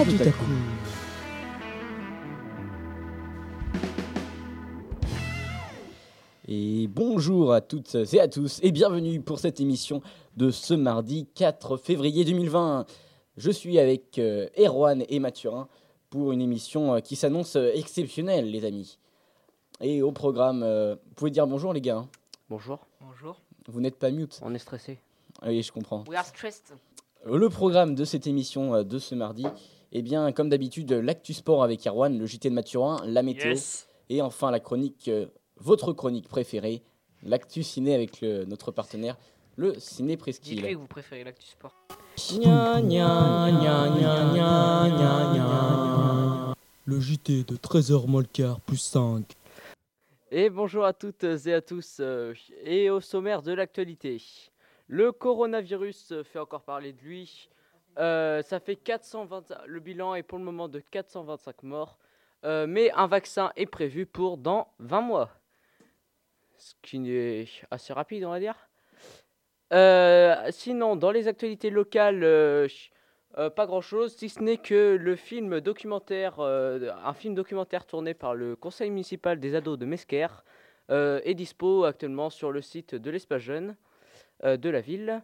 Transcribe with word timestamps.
Ah, 0.00 0.04
tout 0.04 0.22
à 0.22 0.30
coup. 0.30 0.44
Et 6.48 6.88
bonjour 6.88 7.52
à 7.52 7.60
toutes 7.60 7.94
et 8.12 8.20
à 8.20 8.28
tous 8.28 8.58
et 8.62 8.72
bienvenue 8.72 9.20
pour 9.20 9.38
cette 9.38 9.60
émission 9.60 10.02
de 10.36 10.50
ce 10.50 10.74
mardi 10.74 11.26
4 11.34 11.76
février 11.76 12.24
2020. 12.24 12.86
Je 13.36 13.50
suis 13.50 13.78
avec 13.78 14.18
euh, 14.18 14.48
Erwan 14.58 15.04
et 15.08 15.20
Mathurin 15.20 15.68
pour 16.08 16.32
une 16.32 16.40
émission 16.40 16.94
euh, 16.94 17.00
qui 17.00 17.14
s'annonce 17.14 17.56
euh, 17.56 17.70
exceptionnelle 17.74 18.50
les 18.50 18.64
amis. 18.64 18.98
Et 19.80 20.02
au 20.02 20.12
programme, 20.12 20.62
euh, 20.62 20.94
vous 20.94 21.14
pouvez 21.14 21.30
dire 21.30 21.46
bonjour 21.46 21.72
les 21.72 21.80
gars. 21.80 21.98
hein. 21.98 22.08
Bonjour, 22.48 22.80
Bonjour. 23.00 23.40
Vous 23.68 23.80
n'êtes 23.80 23.96
pas 23.96 24.10
mute 24.10 24.40
on 24.42 24.52
est 24.54 24.58
stressé. 24.58 24.98
Oui, 25.46 25.62
je 25.62 25.70
comprends. 25.70 26.04
We 26.08 26.18
are 26.18 26.26
stressed. 26.26 26.74
Le 27.26 27.48
programme 27.48 27.94
de 27.94 28.04
cette 28.04 28.26
émission 28.26 28.74
euh, 28.74 28.82
de 28.82 28.98
ce 28.98 29.14
mardi, 29.14 29.46
eh 29.92 30.02
bien 30.02 30.32
comme 30.32 30.48
d'habitude, 30.48 30.92
l'actu 30.92 31.34
sport 31.34 31.62
avec 31.62 31.86
Erwan, 31.86 32.18
le 32.18 32.26
JT 32.26 32.50
de 32.50 32.54
Mathurin, 32.54 33.02
la 33.06 33.22
météo 33.22 33.50
Yes. 33.50 33.88
et 34.08 34.22
enfin 34.22 34.50
la 34.50 34.60
chronique, 34.60 35.08
euh, 35.08 35.26
votre 35.56 35.92
chronique 35.92 36.28
préférée, 36.28 36.82
l'actu 37.22 37.62
ciné 37.62 37.94
avec 37.94 38.20
le- 38.20 38.44
notre 38.44 38.70
partenaire, 38.70 39.16
le 39.56 39.74
Ciné 39.78 40.16
Dites-lui 40.16 40.16
Presqu'île. 40.16 40.62
que 40.62 40.74
vous 40.74 40.86
préférez 40.86 41.24
l'actu 41.24 41.46
sport. 41.46 41.74
Gna, 42.16 42.80
gna, 42.80 43.50
gna, 43.50 43.88
gna, 43.88 44.32
gna, 44.32 44.88
gna, 44.88 45.34
gna. 45.34 46.54
Le 46.86 47.00
JT 47.00 47.44
de 47.44 47.56
13h 47.56 48.06
moins 48.06 48.24
plus 48.66 48.78
5. 48.78 49.24
Et 50.30 50.48
bonjour 50.48 50.84
à 50.84 50.92
toutes 50.92 51.24
et 51.24 51.52
à 51.52 51.60
tous. 51.60 51.98
euh, 52.00 52.32
et 52.64 52.88
au 52.90 53.00
sommaire 53.00 53.42
de 53.42 53.52
l'actualité, 53.52 54.22
le 54.86 55.12
coronavirus 55.12 56.14
fait 56.24 56.38
encore 56.38 56.62
parler 56.62 56.92
de 56.92 57.00
lui. 57.02 57.48
Euh, 57.98 58.42
ça 58.42 58.60
fait 58.60 58.76
420. 58.76 59.52
Le 59.66 59.80
bilan 59.80 60.14
est 60.14 60.22
pour 60.22 60.38
le 60.38 60.44
moment 60.44 60.68
de 60.68 60.80
425 60.80 61.62
morts. 61.62 61.98
Euh, 62.44 62.66
mais 62.66 62.90
un 62.92 63.06
vaccin 63.06 63.52
est 63.56 63.66
prévu 63.66 64.06
pour 64.06 64.38
dans 64.38 64.68
20 64.78 65.00
mois. 65.02 65.30
Ce 66.56 66.74
qui 66.82 67.10
est 67.10 67.48
assez 67.70 67.92
rapide, 67.92 68.24
on 68.24 68.30
va 68.30 68.40
dire. 68.40 68.68
Euh, 69.72 70.34
sinon, 70.50 70.96
dans 70.96 71.10
les 71.10 71.28
actualités 71.28 71.70
locales, 71.70 72.20
pas 73.34 73.66
grand 73.66 73.80
chose, 73.80 74.14
si 74.16 74.28
ce 74.28 74.42
n'est 74.42 74.58
que 74.58 74.96
le 75.00 75.16
film 75.16 75.60
documentaire, 75.60 76.40
un 76.40 77.14
film 77.14 77.34
documentaire 77.34 77.86
tourné 77.86 78.14
par 78.14 78.34
le 78.34 78.56
conseil 78.56 78.90
municipal 78.90 79.38
des 79.38 79.54
ados 79.54 79.78
de 79.78 79.86
Mesquer 79.86 80.26
est 80.88 81.34
dispo 81.34 81.84
actuellement 81.84 82.30
sur 82.30 82.52
le 82.52 82.60
site 82.60 82.94
de 82.94 83.10
l'espace 83.10 83.42
jeune 83.42 83.76
de 84.42 84.68
la 84.68 84.80
ville. 84.80 85.22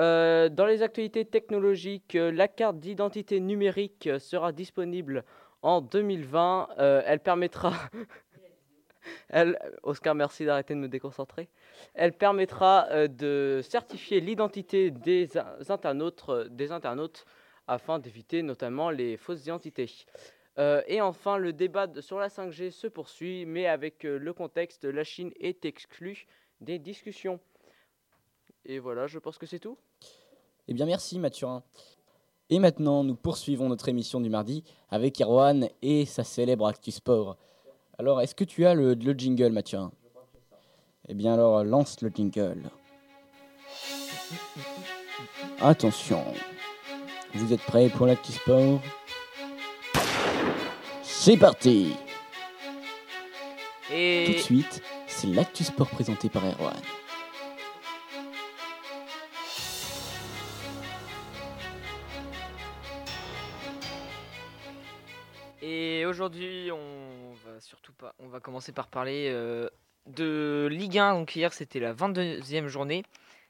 Euh, 0.00 0.48
dans 0.48 0.66
les 0.66 0.82
actualités 0.82 1.24
technologiques, 1.24 2.16
euh, 2.16 2.32
la 2.32 2.48
carte 2.48 2.78
d'identité 2.80 3.38
numérique 3.38 4.08
sera 4.18 4.52
disponible 4.52 5.24
en 5.62 5.80
2020. 5.80 6.68
Euh, 6.78 7.02
elle 7.06 7.20
permettra. 7.20 7.72
Oscar, 9.82 10.14
merci 10.14 10.44
d'arrêter 10.44 10.74
de 10.74 10.80
me 10.80 10.88
déconcentrer. 10.88 11.48
Elle 11.94 12.12
permettra 12.12 13.06
de 13.06 13.60
certifier 13.62 14.20
l'identité 14.20 14.90
des 14.90 15.36
in- 15.36 15.56
internautes, 15.68 16.30
des 16.50 16.72
internautes 16.72 17.24
afin 17.66 17.98
d'éviter 17.98 18.42
notamment 18.42 18.90
les 18.90 19.16
fausses 19.16 19.42
identités. 19.42 19.90
Et 20.86 21.00
enfin, 21.02 21.36
le 21.36 21.52
débat 21.52 21.86
sur 22.00 22.18
la 22.18 22.28
5G 22.28 22.70
se 22.70 22.86
poursuit, 22.86 23.44
mais 23.44 23.66
avec 23.66 24.04
le 24.04 24.32
contexte, 24.32 24.84
la 24.84 25.04
Chine 25.04 25.32
est 25.38 25.66
exclue 25.66 26.26
des 26.60 26.78
discussions. 26.78 27.40
Et 28.66 28.78
voilà, 28.78 29.06
je 29.06 29.18
pense 29.18 29.38
que 29.38 29.46
c'est 29.46 29.58
tout. 29.58 29.76
Eh 30.68 30.74
bien 30.74 30.86
merci 30.86 31.18
Mathurin. 31.18 31.62
Et 32.50 32.58
maintenant, 32.58 33.04
nous 33.04 33.14
poursuivons 33.14 33.68
notre 33.68 33.88
émission 33.88 34.20
du 34.20 34.28
mardi 34.28 34.64
avec 34.90 35.20
Erwan 35.20 35.68
et 35.82 36.04
sa 36.04 36.24
célèbre 36.24 36.66
actu 36.66 36.90
sport. 36.90 37.36
Alors, 37.98 38.20
est-ce 38.20 38.34
que 38.34 38.44
tu 38.44 38.66
as 38.66 38.74
le, 38.74 38.94
le 38.94 39.12
jingle 39.12 39.50
Mathurin? 39.50 39.92
Eh 41.08 41.14
bien 41.14 41.34
alors, 41.34 41.64
lance 41.64 42.00
le 42.00 42.10
jingle. 42.14 42.70
Attention, 45.60 46.24
vous 47.34 47.52
êtes 47.52 47.62
prêts 47.62 47.88
pour 47.88 48.06
l'actu 48.06 48.32
sport? 48.32 48.80
C'est 51.02 51.36
parti 51.36 51.94
Tout 53.86 53.92
de 53.92 53.96
Et 53.96 54.38
suite, 54.38 54.82
c'est 55.06 55.28
l'actu 55.28 55.64
sport 55.64 55.88
présenté 55.88 56.28
par 56.28 56.44
Erwan. 56.44 56.74
Aujourd'hui, 66.14 66.70
on 66.70 67.32
va 67.44 67.58
surtout 67.58 67.92
pas, 67.92 68.14
on 68.20 68.28
va 68.28 68.38
commencer 68.38 68.70
par 68.70 68.86
parler 68.86 69.30
euh, 69.32 69.68
de 70.06 70.68
Ligue 70.70 70.98
1. 70.98 71.14
Donc 71.14 71.34
hier, 71.34 71.52
c'était 71.52 71.80
la 71.80 71.92
22e 71.92 72.68
journée 72.68 73.02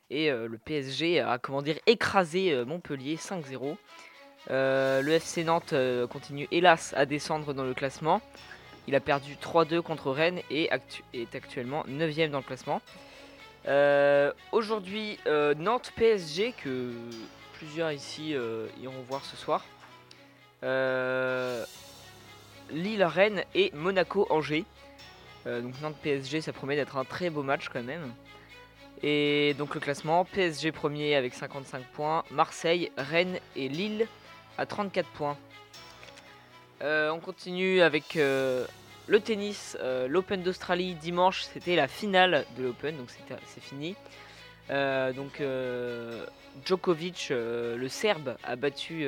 et 0.09 0.31
euh, 0.31 0.49
le 0.49 0.57
PSG 0.57 1.21
a 1.21 1.37
comment 1.37 1.61
dire 1.61 1.77
écrasé 1.87 2.53
euh, 2.53 2.65
Montpellier 2.65 3.17
5-0. 3.17 3.77
Euh, 4.51 5.03
le 5.03 5.13
FC 5.13 5.45
Nantes 5.45 5.75
continue 6.09 6.49
hélas 6.51 6.95
à 6.97 7.05
descendre 7.05 7.53
dans 7.53 7.65
le 7.65 7.75
classement. 7.75 8.23
Il 8.89 8.95
a 8.95 9.01
perdu 9.01 9.35
3-2 9.35 9.83
contre 9.83 10.11
Rennes 10.11 10.41
et 10.51 10.71
est 11.13 11.35
actuellement 11.35 11.85
9e 11.87 12.31
dans 12.31 12.39
le 12.39 12.45
classement. 12.45 12.81
Aujourd'hui, 14.53 15.19
Nantes 15.27 15.93
PSG 15.97 16.55
que 16.65 16.93
plusieurs 17.59 17.93
ici 17.93 18.35
iront 18.83 19.03
voir 19.07 19.23
ce 19.25 19.37
soir. 19.37 19.65
Rennes 23.03 23.45
et 23.55 23.71
Monaco, 23.75 24.27
Angers. 24.31 24.65
Euh, 25.47 25.61
donc 25.61 25.75
Nantes 25.83 25.97
PSG, 26.03 26.41
ça 26.41 26.53
promet 26.53 26.77
d'être 26.77 26.97
un 26.97 27.05
très 27.05 27.31
beau 27.31 27.43
match 27.43 27.69
quand 27.73 27.83
même. 27.83 28.13
Et 29.03 29.55
donc 29.59 29.75
le 29.75 29.81
classement, 29.81 30.25
PSG 30.25 30.73
premier 30.73 31.15
avec 31.17 31.35
55 31.35 31.85
points, 31.93 32.25
Marseille, 32.31 32.91
Rennes 32.97 33.39
et 33.57 33.69
Lille 33.69 34.07
à 34.57 34.67
34 34.67 35.09
points. 35.11 35.37
Euh, 36.83 37.11
on 37.11 37.21
continue 37.21 37.83
avec 37.83 38.17
euh, 38.17 38.67
le 39.07 39.21
tennis, 39.21 39.77
l'Open 40.09 40.43
d'Australie 40.43 40.95
dimanche, 40.95 41.43
c'était 41.43 41.77
la 41.77 41.89
finale 41.89 42.47
de 42.57 42.63
l'Open, 42.63 42.97
donc 42.97 43.11
c'est 43.11 43.63
fini. 43.63 43.97
Donc 44.71 45.43
Djokovic, 46.65 47.27
le 47.31 47.89
Serbe, 47.89 48.37
a 48.43 48.57
battu 48.57 49.07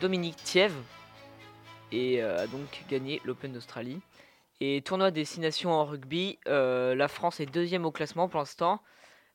Dominique 0.00 0.36
Thiev 0.42 0.72
et 1.92 2.22
euh, 2.22 2.38
a 2.38 2.46
donc 2.46 2.84
gagné 2.88 3.20
l'Open 3.24 3.52
d'Australie. 3.52 4.00
Et 4.60 4.80
tournoi 4.82 5.10
destination 5.10 5.72
en 5.72 5.84
rugby, 5.84 6.38
euh, 6.48 6.94
la 6.94 7.08
France 7.08 7.40
est 7.40 7.46
deuxième 7.46 7.84
au 7.84 7.90
classement 7.90 8.28
pour 8.28 8.40
l'instant, 8.40 8.80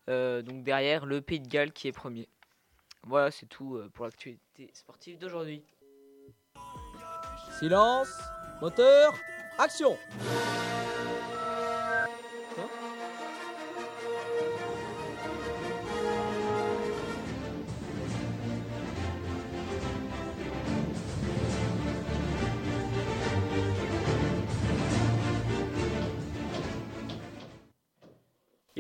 euh, 0.09 0.41
donc 0.41 0.63
derrière 0.63 1.05
le 1.05 1.21
Pays 1.21 1.39
de 1.39 1.47
Galles 1.47 1.71
qui 1.71 1.87
est 1.87 1.91
premier. 1.91 2.27
Voilà, 3.03 3.31
c'est 3.31 3.47
tout 3.47 3.79
pour 3.93 4.05
l'actualité 4.05 4.69
sportive 4.73 5.17
d'aujourd'hui. 5.17 5.63
Silence, 7.59 8.09
moteur, 8.61 9.13
action 9.57 9.97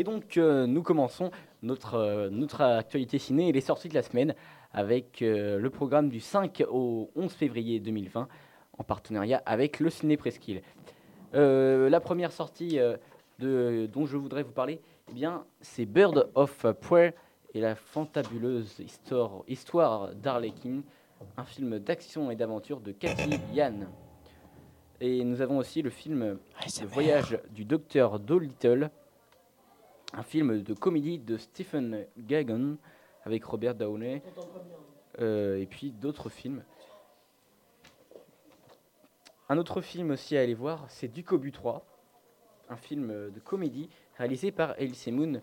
Et 0.01 0.03
donc, 0.03 0.37
euh, 0.37 0.65
nous 0.65 0.81
commençons 0.81 1.29
notre, 1.61 1.93
euh, 1.93 2.31
notre 2.31 2.61
actualité 2.61 3.19
ciné 3.19 3.49
et 3.49 3.51
les 3.51 3.61
sorties 3.61 3.87
de 3.87 3.93
la 3.93 4.01
semaine 4.01 4.33
avec 4.73 5.21
euh, 5.21 5.59
le 5.59 5.69
programme 5.69 6.09
du 6.09 6.19
5 6.19 6.63
au 6.71 7.11
11 7.15 7.31
février 7.31 7.79
2020 7.79 8.27
en 8.79 8.83
partenariat 8.83 9.43
avec 9.45 9.79
le 9.79 9.91
Ciné 9.91 10.17
Presqu'île. 10.17 10.63
La 11.33 11.99
première 11.99 12.31
sortie 12.31 12.79
de, 13.37 13.87
dont 13.93 14.07
je 14.07 14.17
voudrais 14.17 14.41
vous 14.41 14.51
parler, 14.51 14.81
eh 15.11 15.13
bien, 15.13 15.45
c'est 15.61 15.85
Bird 15.85 16.31
of 16.33 16.65
Prey 16.81 17.13
et 17.53 17.61
la 17.61 17.75
fantabuleuse 17.75 18.79
histoire, 18.79 19.43
histoire 19.47 20.15
d'Arlequin, 20.15 20.81
un 21.37 21.43
film 21.43 21.77
d'action 21.77 22.31
et 22.31 22.35
d'aventure 22.35 22.79
de 22.79 22.91
Cathy 22.91 23.39
Yann. 23.53 23.87
Et 24.99 25.23
nous 25.23 25.41
avons 25.41 25.59
aussi 25.59 25.83
le 25.83 25.91
film 25.91 26.39
Le 26.81 26.87
voyage 26.87 27.39
du 27.51 27.65
docteur 27.65 28.19
Dolittle, 28.19 28.89
un 30.13 30.23
film 30.23 30.61
de 30.61 30.73
comédie 30.73 31.19
de 31.19 31.37
Stephen 31.37 32.05
Gagan 32.17 32.75
avec 33.23 33.43
Robert 33.45 33.75
Downey 33.75 34.21
euh, 35.19 35.59
et 35.59 35.65
puis 35.65 35.91
d'autres 35.91 36.29
films. 36.29 36.63
Un 39.49 39.57
autre 39.57 39.81
film 39.81 40.11
aussi 40.11 40.37
à 40.37 40.41
aller 40.41 40.53
voir, 40.53 40.85
c'est 40.89 41.07
Ducobu 41.07 41.51
3, 41.51 41.85
un 42.69 42.77
film 42.77 43.31
de 43.31 43.39
comédie 43.39 43.89
réalisé 44.17 44.51
par 44.51 44.79
Elise 44.79 45.07
Moon, 45.07 45.41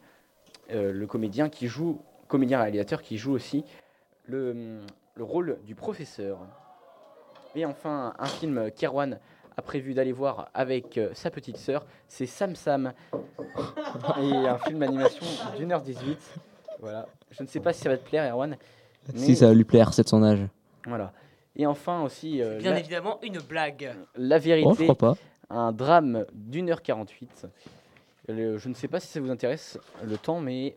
euh, 0.70 0.92
le 0.92 1.06
comédien 1.06 1.48
qui 1.48 1.66
joue, 1.66 2.00
comédien 2.26 2.60
réalisateur 2.60 3.02
qui 3.02 3.18
joue 3.18 3.32
aussi 3.32 3.64
le, 4.24 4.80
le 5.14 5.24
rôle 5.24 5.58
du 5.64 5.74
professeur. 5.74 6.40
Et 7.54 7.64
enfin, 7.64 8.14
un 8.18 8.26
film 8.26 8.70
qu'Erwan 8.70 9.18
a 9.58 9.62
prévu 9.62 9.92
d'aller 9.92 10.12
voir 10.12 10.48
avec 10.54 10.96
euh, 10.98 11.10
sa 11.14 11.30
petite 11.30 11.56
sœur, 11.56 11.84
c'est 12.06 12.26
Sam 12.26 12.54
Sam. 12.54 12.92
Et 14.22 14.32
un 14.32 14.56
film 14.58 14.78
d'animation 14.78 15.26
d'une 15.56 15.72
heure 15.72 15.82
18. 15.82 16.16
Voilà. 16.80 17.06
Je 17.32 17.42
ne 17.42 17.48
sais 17.48 17.58
pas 17.58 17.72
si 17.72 17.80
ça 17.82 17.88
va 17.88 17.96
te 17.98 18.08
plaire, 18.08 18.32
Erwan. 18.32 18.56
Mais- 19.12 19.18
Si 19.18 19.34
ça 19.36 19.48
va 19.48 19.54
lui 19.54 19.64
plaire, 19.64 19.92
c'est 19.92 20.04
de 20.04 20.08
son 20.08 20.22
âge. 20.22 20.46
Voilà. 20.86 21.12
Et 21.56 21.66
enfin 21.66 22.02
aussi, 22.02 22.40
euh, 22.40 22.58
Bien 22.58 22.70
la, 22.70 22.78
évidemment, 22.78 23.18
une 23.22 23.40
blague. 23.40 23.92
la 24.16 24.36
Oh, 24.36 24.38
je 24.38 24.44
vérité, 24.44 24.84
crois 24.84 24.94
pas. 24.94 25.14
un 25.50 25.72
drame 25.72 26.24
d'une 26.32 26.70
heure 26.70 26.82
48. 26.82 27.48
Le- 28.28 28.58
je 28.58 28.68
ne 28.68 28.74
sais 28.74 28.86
pas 28.86 29.00
si 29.00 29.08
ça 29.08 29.20
vous 29.20 29.30
intéresse 29.30 29.76
le 30.04 30.16
temps, 30.18 30.40
mais 30.40 30.76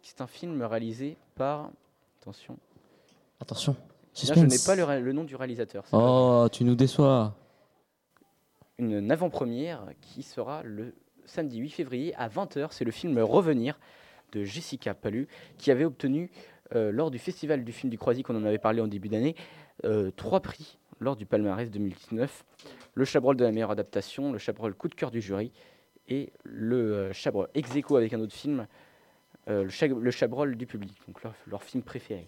c'est 0.00 0.22
un 0.22 0.26
film 0.26 0.62
réalisé 0.62 1.18
par. 1.36 1.68
Attention. 2.22 2.56
Attention. 3.38 3.76
Là, 4.28 4.34
je 4.34 4.40
n'ai 4.40 4.58
pas 4.64 4.76
le, 4.76 4.84
ré- 4.84 5.00
le 5.00 5.12
nom 5.12 5.24
du 5.24 5.36
réalisateur. 5.36 5.84
Oh, 5.92 6.46
tu 6.50 6.64
nous 6.64 6.74
déçois. 6.74 7.34
Une 8.90 9.10
avant-première 9.10 9.86
qui 10.00 10.22
sera 10.22 10.62
le 10.62 10.94
samedi 11.24 11.58
8 11.58 11.70
février 11.70 12.14
à 12.16 12.28
20h. 12.28 12.68
C'est 12.70 12.84
le 12.84 12.90
film 12.90 13.18
Revenir 13.18 13.78
de 14.32 14.44
Jessica 14.44 14.94
Palu 14.94 15.28
qui 15.58 15.70
avait 15.70 15.84
obtenu 15.84 16.30
euh, 16.74 16.90
lors 16.90 17.10
du 17.10 17.18
festival 17.18 17.64
du 17.64 17.72
film 17.72 17.90
du 17.90 17.98
Croisic, 17.98 18.28
on 18.30 18.36
en 18.36 18.44
avait 18.44 18.58
parlé 18.58 18.80
en 18.80 18.86
début 18.86 19.08
d'année, 19.08 19.34
euh, 19.84 20.10
trois 20.10 20.40
prix 20.40 20.78
lors 21.00 21.16
du 21.16 21.26
palmarès 21.26 21.70
2019. 21.70 22.44
Le 22.94 23.04
Chabrol 23.04 23.36
de 23.36 23.44
la 23.44 23.52
meilleure 23.52 23.70
adaptation, 23.70 24.32
le 24.32 24.38
Chabrol 24.38 24.74
coup 24.74 24.88
de 24.88 24.94
cœur 24.94 25.10
du 25.10 25.20
jury 25.20 25.52
et 26.08 26.32
le 26.44 26.76
euh, 26.94 27.12
Chabrol 27.12 27.48
ex 27.54 27.74
aequo 27.76 27.96
avec 27.96 28.12
un 28.14 28.20
autre 28.20 28.34
film, 28.34 28.66
le, 29.48 29.68
Cha- 29.68 29.86
le 29.88 30.10
Chabrol 30.10 30.56
du 30.56 30.66
public, 30.66 30.96
donc 31.06 31.22
leur, 31.22 31.34
leur 31.46 31.62
film 31.62 31.82
préféré. 31.82 32.26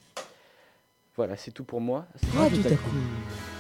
Voilà, 1.17 1.37
c'est 1.37 1.53
tout 1.53 1.65
pour 1.65 1.81
moi. 1.81 2.06
C'est 2.17 2.27
Ah, 2.37 2.49
tout 2.51 2.56
tout 2.61 2.69
à 2.69 2.73
à 2.73 2.77
coup. 2.77 2.91
coup.– 2.91 2.97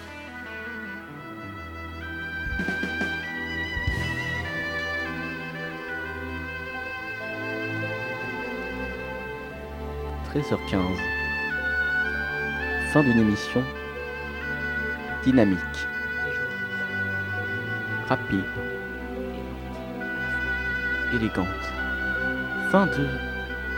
13h15. 10.34 10.80
Fin 12.92 13.04
d'une 13.04 13.20
émission 13.20 13.62
dynamique, 15.22 15.58
rapide, 18.08 18.42
élégante. 21.14 21.46
Fin 22.72 22.86
de 22.86 23.06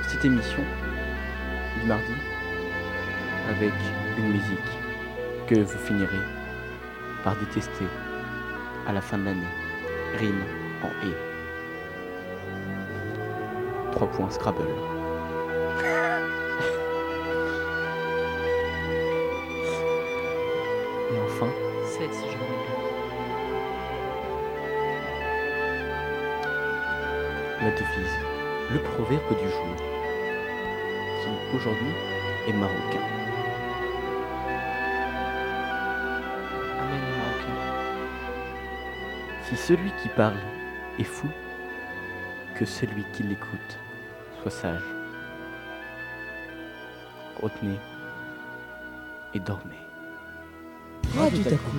cette 0.08 0.25
émission 0.25 0.62
du 1.79 1.87
mardi 1.87 2.14
avec 3.50 3.75
une 4.17 4.32
musique 4.32 4.79
que 5.47 5.56
vous 5.56 5.79
finirez 5.79 6.25
par 7.23 7.37
détester 7.37 7.85
à 8.88 8.94
la 8.94 9.03
fin 9.03 9.19
de 9.19 9.26
l'année. 9.26 9.43
Rime 10.19 10.43
en 10.82 10.88
et. 11.06 11.14
3 13.93 14.08
points 14.08 14.31
Scrabble. 14.31 14.64
Enfin, 21.96 22.12
7 22.12 22.14
si 22.14 22.20
je 22.20 22.37
me 22.37 22.43
rappelle. 22.43 22.87
la 27.62 27.70
devise, 27.70 28.19
le 28.70 28.81
proverbe 28.81 29.28
du 29.40 29.48
jour, 29.48 29.76
qui 31.22 31.56
aujourd'hui 31.56 31.94
est 32.46 32.52
marocain. 32.52 33.00
Amen, 36.78 37.02
marocain. 37.19 37.56
Si 39.48 39.56
celui 39.56 39.90
qui 40.02 40.08
parle 40.10 40.38
est 40.98 41.04
fou, 41.04 41.28
que 42.54 42.64
celui 42.64 43.04
qui 43.12 43.22
l'écoute 43.22 43.78
soit 44.43 44.50
sage. 44.50 44.84
Retenez 47.43 47.78
et 49.34 49.40
dormez. 49.40 49.86
Ah, 51.19 51.29
tout 51.31 51.49
à 51.49 51.51
coup. 51.53 51.77